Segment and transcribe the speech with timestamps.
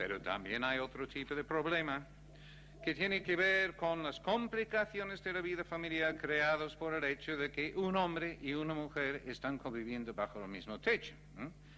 [0.00, 2.02] Pero también hay otro tipo de problema
[2.82, 7.36] que tiene que ver con las complicaciones de la vida familiar creados por el hecho
[7.36, 11.12] de que un hombre y una mujer están conviviendo bajo el mismo techo.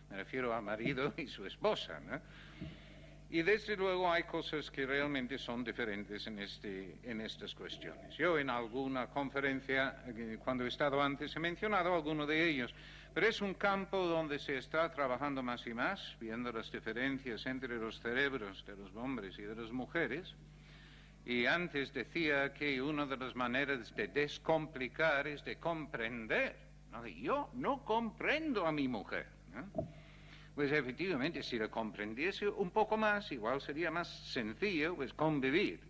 [0.08, 2.00] Me refiero al marido y su esposa.
[3.32, 8.14] Y desde luego hay cosas que realmente son diferentes en, este, en estas cuestiones.
[8.14, 12.74] Yo en alguna conferencia, eh, cuando he estado antes, he mencionado alguno de ellos,
[13.14, 17.78] pero es un campo donde se está trabajando más y más, viendo las diferencias entre
[17.78, 20.34] los cerebros de los hombres y de las mujeres.
[21.24, 26.54] Y antes decía que una de las maneras de descomplicar es de comprender.
[27.16, 29.26] Yo no comprendo a mi mujer.
[30.54, 35.80] Pues efectivamente, si la comprendiese un poco más, igual sería más sencillo pues convivir.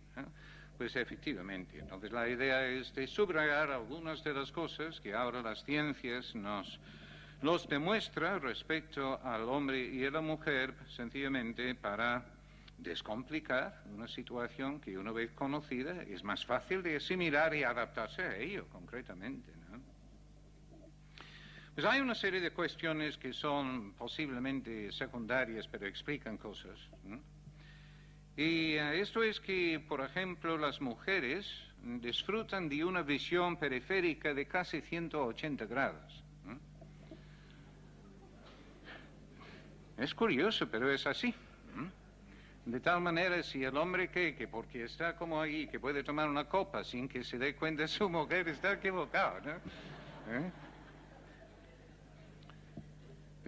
[0.77, 1.79] Pues efectivamente.
[1.79, 6.79] Entonces la idea es de subrayar algunas de las cosas que ahora las ciencias nos
[7.41, 12.23] los demuestra respecto al hombre y a la mujer, sencillamente para
[12.77, 18.37] descomplicar una situación que una vez conocida es más fácil de asimilar y adaptarse a
[18.37, 19.62] ello concretamente.
[21.73, 26.77] Pues hay una serie de cuestiones que son posiblemente secundarias, pero explican cosas.
[28.37, 34.45] Y eh, esto es que, por ejemplo, las mujeres disfrutan de una visión periférica de
[34.45, 36.23] casi 180 grados.
[39.97, 41.33] Es curioso, pero es así.
[42.65, 46.29] De tal manera, si el hombre cree que porque está como ahí, que puede tomar
[46.29, 49.51] una copa sin que se dé cuenta su mujer, está equivocado, ¿no?
[50.33, 50.51] ¿Eh?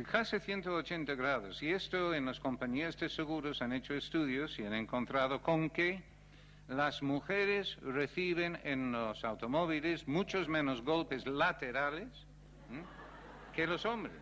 [0.03, 1.63] Casi 180 grados.
[1.63, 6.03] Y esto en las compañías de seguros han hecho estudios y han encontrado con que
[6.67, 12.09] las mujeres reciben en los automóviles muchos menos golpes laterales
[13.53, 14.21] que los hombres.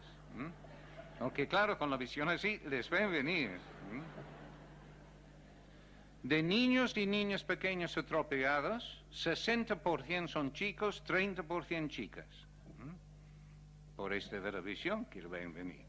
[1.20, 3.58] Aunque claro, con la visión así les ven venir.
[6.22, 12.28] De niños y niñas pequeños atropellados, 60% son chicos, 30% chicas.
[13.96, 15.86] Por este de la visión que ven venir.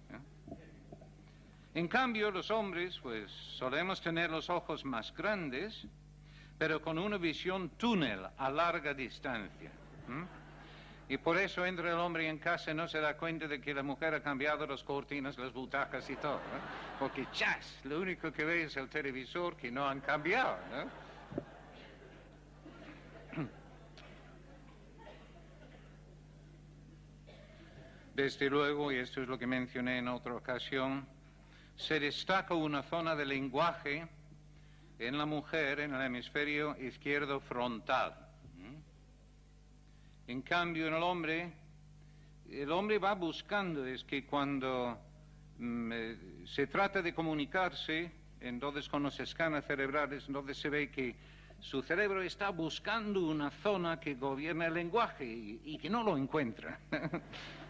[1.74, 5.86] En cambio, los hombres, pues solemos tener los ojos más grandes,
[6.56, 9.72] pero con una visión túnel a larga distancia.
[11.08, 13.74] Y por eso entra el hombre en casa y no se da cuenta de que
[13.74, 16.40] la mujer ha cambiado las cortinas, las butacas y todo.
[16.98, 20.56] Porque chas, lo único que ve es el televisor que no han cambiado.
[20.70, 21.03] ¿no?
[28.14, 31.06] Desde luego, y esto es lo que mencioné en otra ocasión,
[31.76, 34.06] se destaca una zona de lenguaje
[34.98, 38.14] en la mujer en el hemisferio izquierdo frontal.
[40.26, 41.52] En cambio, en el hombre,
[42.50, 44.98] el hombre va buscando, es que cuando
[45.58, 48.10] mm, eh, se trata de comunicarse,
[48.40, 51.14] entonces con los escáneres cerebrales, entonces se ve que
[51.60, 56.78] su cerebro está buscando una zona que gobierna el lenguaje y, que no lo encuentra.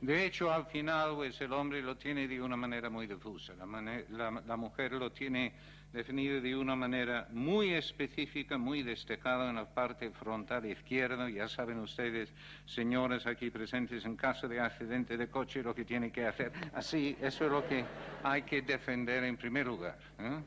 [0.00, 4.56] De hecho, al final, pues el hombre lo tiene de una manera muy difusa, la,
[4.56, 5.52] mujer lo tiene
[5.92, 11.28] definido de una manera muy específica, muy destacada en la parte frontal izquierda.
[11.28, 12.30] Ya saben ustedes,
[12.64, 16.52] señores aquí presentes, en caso de accidente de coche, lo que tiene que hacer.
[16.74, 17.84] Así, eso es lo que
[18.22, 19.98] hay que defender en primer lugar.
[20.20, 20.38] ¿eh?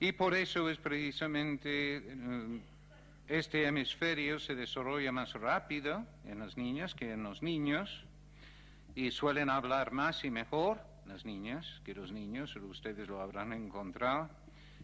[0.00, 1.96] Y por eso es precisamente.
[1.96, 2.60] Eh,
[3.28, 8.04] este hemisferio se desarrolla más rápido en las niñas que en los niños
[8.94, 14.28] y suelen hablar más y mejor las niñas que los niños, ustedes lo habrán encontrado,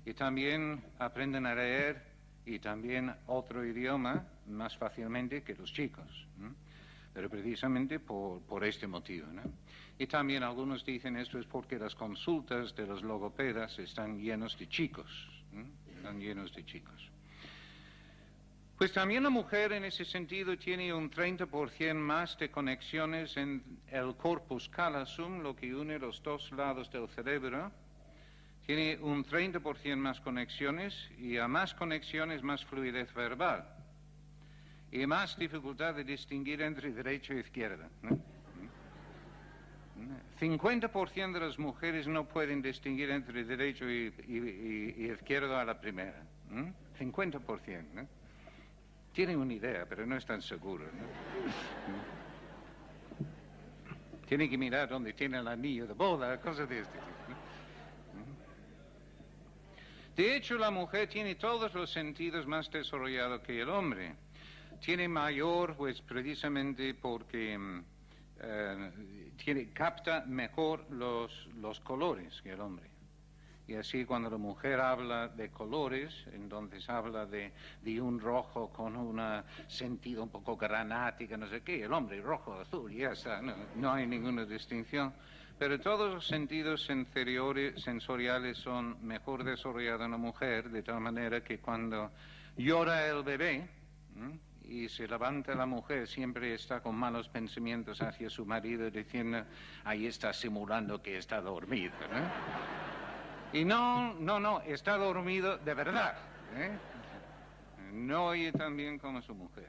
[0.04, 2.02] y también aprenden a leer
[2.46, 6.26] y también otro idioma más fácilmente que los chicos.
[7.12, 9.26] Pero precisamente por, este motivo.
[9.98, 14.68] Y también algunos dicen esto es porque las consultas de los logopedas están llenos de
[14.68, 15.28] chicos.
[15.96, 17.10] Están llenos de chicos.
[18.84, 24.14] Pues también la mujer en ese sentido tiene un 30% más de conexiones en el
[24.14, 27.72] corpus callosum, lo que une los dos lados del cerebro.
[28.66, 33.66] Tiene un 30% más conexiones y a más conexiones más fluidez verbal
[34.92, 37.88] y más dificultad de distinguir entre derecho e izquierda.
[40.38, 46.22] 50% de las mujeres no pueden distinguir entre derecho y, y, a la primera.
[46.98, 47.84] 50%.
[47.94, 48.23] ¿no?
[49.14, 50.88] Tienen una idea, pero no están seguros.
[54.26, 57.14] Tienen que mirar dónde tiene el anillo de boda, cosas de este tipo.
[60.16, 64.16] De hecho, la mujer tiene todos los sentidos más desarrollados que el hombre.
[64.80, 67.84] Tiene mayor, pues precisamente porque mm,
[68.40, 68.90] eh,
[69.44, 72.93] tiene, capta mejor los, los colores que el hombre.
[73.66, 78.94] Y así cuando la mujer habla de colores, entonces habla de, de un rojo con
[78.94, 79.20] un
[79.68, 83.92] sentido un poco granático, no sé qué, el hombre rojo, azul, ya está, no, no
[83.92, 85.14] hay ninguna distinción.
[85.58, 91.58] Pero todos los sentidos sensoriales son mejor desarrollados en la mujer, de tal manera que
[91.60, 92.10] cuando
[92.56, 93.68] llora el bebé
[94.64, 99.44] y se levanta la mujer, siempre está con malos pensamientos hacia su marido, diciendo,
[99.84, 101.94] ahí está simulando que está dormido.
[103.54, 106.16] Y no, no, no, está dormido de verdad.
[106.56, 106.76] ¿eh?
[107.92, 109.68] No oye tan bien como su mujer.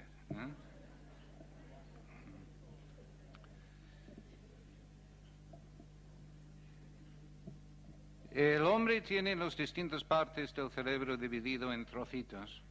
[8.32, 12.64] El hombre tiene las distintas partes del cerebro dividido en trocitos.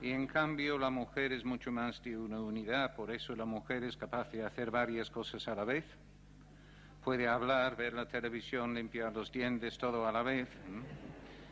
[0.00, 3.82] Y en cambio la mujer es mucho más de una unidad, por eso la mujer
[3.82, 5.84] es capaz de hacer varias cosas a la vez
[7.04, 10.48] puede hablar, ver la televisión, limpiar los dientes, todo a la vez.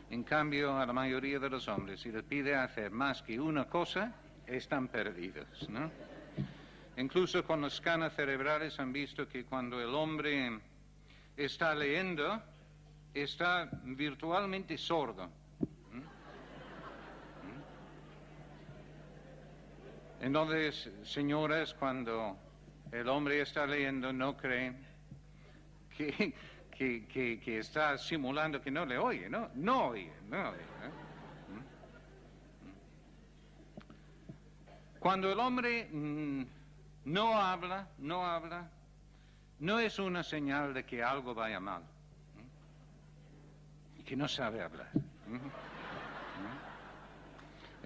[0.09, 3.65] En cambio, a la mayoría de los hombres, si les pide hacer más que una
[3.65, 4.13] cosa,
[4.45, 5.67] están perdidos.
[6.97, 10.59] Incluso con los escanas cerebrales han visto que cuando el hombre
[11.35, 12.41] está leyendo,
[13.13, 15.29] está virtualmente sordo.
[20.19, 22.37] Entonces, señoras, cuando
[22.91, 24.83] el hombre está leyendo, no creen
[25.97, 26.33] que,
[27.43, 29.49] que, está simulando que no le oye, ¿no?
[29.55, 30.61] No oye, no oye.
[30.61, 31.07] ¿eh?
[34.99, 36.43] Cuando el hombre mm,
[37.05, 38.69] no habla, no habla,
[39.59, 41.81] no es una señal de que algo vaya mal,
[43.97, 44.89] y que no sabe hablar.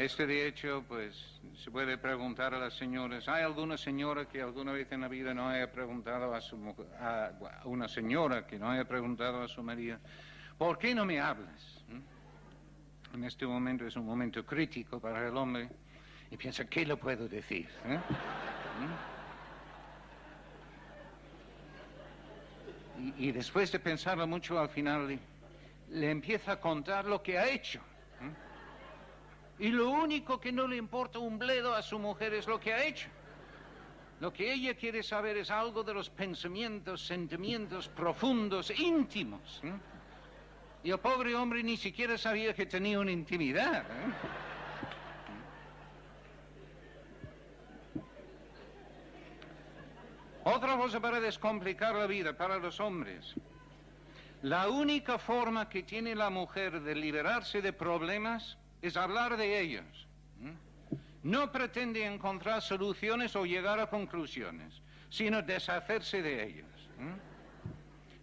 [0.01, 4.71] Este de hecho, pues se puede preguntar a las señoras, ¿hay alguna señora que alguna
[4.71, 6.57] vez en la vida no haya preguntado a su
[6.99, 9.99] a una señora que no haya preguntado a su marido,
[10.57, 11.83] ¿por qué no me hablas?
[11.87, 13.15] ¿Mm?
[13.15, 15.69] En este momento es un momento crítico para el hombre
[16.31, 17.69] y piensa, ¿qué le puedo decir?
[17.85, 17.99] ¿Eh?
[22.97, 23.19] ¿Mm?
[23.19, 25.19] Y, y, después de pensarlo mucho al final
[25.89, 27.81] le, empieza a contar lo que ha hecho.
[29.61, 32.73] Y lo único que no le importa un bledo a su mujer es lo que
[32.73, 33.07] ha hecho.
[34.19, 39.61] Lo que ella quiere saber es algo de los pensamientos, sentimientos profundos, íntimos.
[40.83, 43.83] Y el pobre hombre ni siquiera sabía que tenía una intimidad.
[43.83, 44.13] ¿eh?
[50.43, 53.35] Otra cosa para descomplicar la vida para los hombres.
[54.41, 60.07] La única forma que tiene la mujer de liberarse de problemas es hablar de ellos.
[61.23, 66.67] No pretende encontrar soluciones o llegar a conclusiones, sino deshacerse de ellos.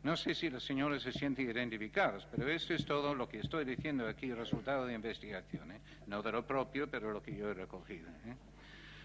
[0.02, 3.64] No sé si los señores se sienten identificados, pero esto es todo lo que estoy
[3.64, 5.80] diciendo aquí, resultado de investigación, ¿eh?
[6.06, 8.08] no de lo propio, pero lo que yo he recogido.
[8.24, 8.34] ¿eh?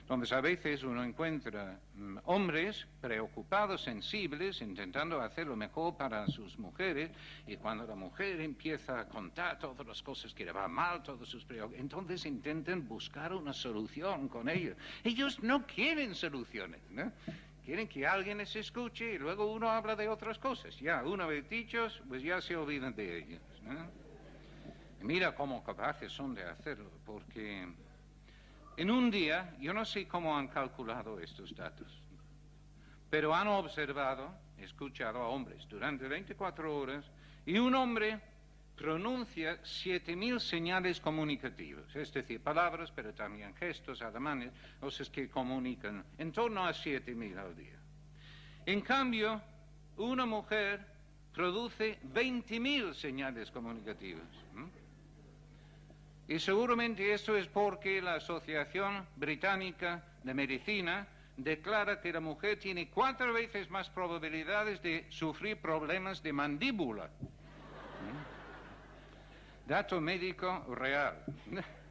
[0.08, 6.58] Donde a veces uno encuentra mm, hombres preocupados, sensibles, intentando hacer lo mejor para sus
[6.60, 7.12] mujeres,
[7.48, 11.30] y cuando la mujer empieza a contar todas las cosas que le van mal, todos
[11.30, 11.46] sus
[11.78, 14.76] entonces intentan buscar una solución con ellos.
[15.04, 17.12] Ellos no quieren soluciones, ¿no?
[17.66, 20.78] Quieren que alguien les escuche y luego uno habla de otras cosas.
[20.82, 23.42] Ya, una vez dichos, pues ya se olvidan de ellos.
[23.62, 24.04] ¿no?
[25.04, 27.68] mira cómo capaces son de hacerlo, porque
[28.78, 32.02] en un día, yo no sé cómo han calculado estos datos,
[33.10, 37.06] pero han observado, escuchado a hombres durante 24 horas
[37.46, 38.20] y un hombre
[38.76, 46.32] pronuncia 7.000 señales comunicativas, es decir, palabras, pero también gestos, ademanes, cosas que comunican en
[46.32, 47.80] torno a 7.000 al día.
[48.66, 49.42] En cambio,
[49.98, 50.86] una mujer
[51.34, 54.28] produce 20.000 señales comunicativas.
[56.28, 62.90] Y seguramente esto es porque la Asociación Británica de Medicina declara que la mujer tiene
[62.90, 67.08] cuatro veces más probabilidades de sufrir problemas de mandíbula.
[67.08, 68.24] ¿Mm?
[69.68, 71.26] Dato médico real.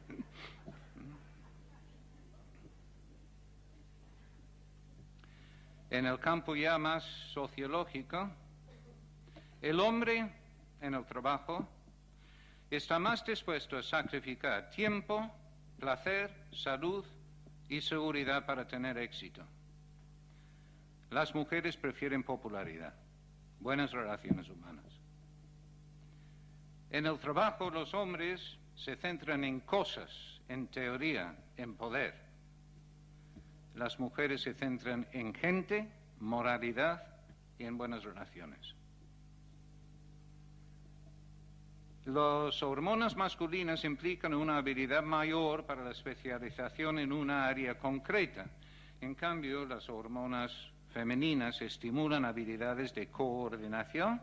[5.93, 8.31] en el campo ya más sociológico,
[9.61, 10.27] el hombre
[10.81, 11.67] en el trabajo
[12.75, 15.29] está más dispuesto a sacrificar tiempo,
[15.79, 17.05] placer, salud
[17.69, 19.43] y seguridad para tener éxito.
[21.11, 22.93] Las mujeres prefieren popularidad,
[23.59, 24.85] buenas relaciones humanas.
[26.89, 32.15] En el trabajo los hombres se centran en cosas, en teoría, en poder.
[33.75, 35.89] las mujeres se centran en gente,
[36.19, 37.03] moralidad
[37.57, 38.75] y en buenas relaciones.
[42.05, 48.45] Las hormonas masculinas implican una habilidad mayor para la especialización en una área concreta.
[48.99, 50.51] En cambio, las hormonas
[50.89, 54.21] femeninas estimulan habilidades de coordinación,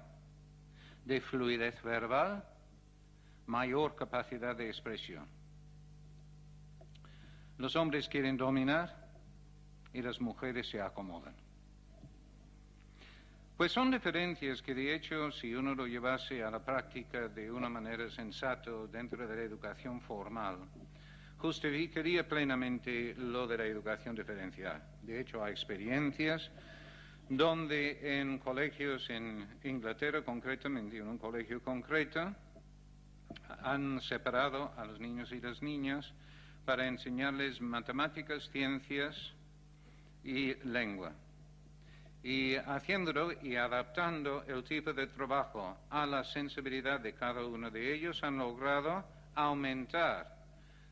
[1.06, 2.44] de fluidez verbal,
[3.46, 5.26] mayor capacidad de expresión.
[7.56, 9.08] Los hombres quieren dominar
[9.94, 11.34] y las mujeres se acomodan.
[13.60, 17.68] Pues son diferencias que de hecho si uno lo llevase a la práctica de una
[17.68, 20.60] manera sensata dentro de la educación formal,
[21.36, 24.82] justificaría plenamente lo de la educación diferencial.
[25.02, 26.50] De hecho hay experiencias
[27.28, 32.34] donde en colegios en Inglaterra concretamente, en un colegio concreto,
[33.62, 36.10] han separado a los niños y las niñas
[36.64, 39.34] para enseñarles matemáticas, ciencias
[40.24, 41.12] y lengua
[42.22, 47.94] y haciéndolo y adaptando el tipo de trabajo a la sensibilidad de cada uno de
[47.94, 50.36] ellos han logrado aumentar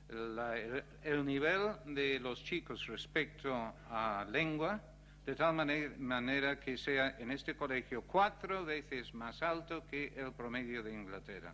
[0.09, 3.53] el, nivel de los chicos respecto
[3.91, 4.81] a lengua
[5.27, 5.55] de tal
[5.99, 11.53] manera que sea en este colegio cuatro veces más alto que el promedio de Inglaterra.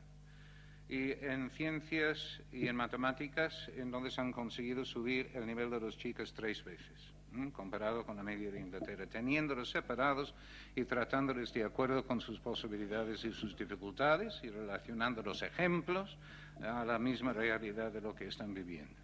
[0.94, 5.80] Y en ciencias y en matemáticas, en donde se han conseguido subir el nivel de
[5.80, 7.14] los chicos tres veces
[7.52, 10.32] comparado con la media de Inglaterra, teniéndolos separados
[10.76, 16.16] y tratándoles de acuerdo con sus posibilidades y sus dificultades y relacionando los ejemplos
[16.62, 18.94] a la misma realidad de lo que están viviendo.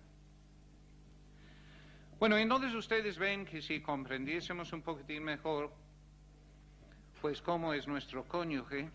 [2.20, 5.73] Bueno, entonces ustedes ven que si comprendiésemos un poquitín mejor,
[7.20, 8.88] pues cómo es nuestro cónyuge,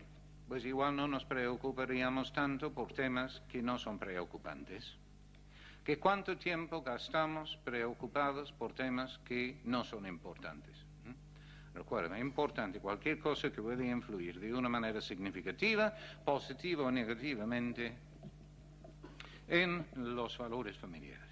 [0.48, 4.96] pues igual no nos preocuparíamos tanto por temas que no son preocupantes
[5.86, 10.74] que cuánto tiempo gastamos preocupados por temas que no son importantes.
[11.72, 17.94] Recuerden, es importante cualquier cosa que pueda influir de una manera significativa, positiva o negativamente
[19.46, 21.25] en los valores familiares.